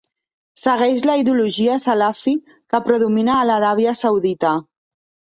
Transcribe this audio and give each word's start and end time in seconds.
Segueix 0.59 1.03
la 1.09 1.17
ideologia 1.23 1.75
salafi 1.83 2.33
que 2.75 2.79
predomina 2.87 3.35
a 3.41 3.43
l'Aràbia 3.49 3.93
Saudita. 4.01 4.55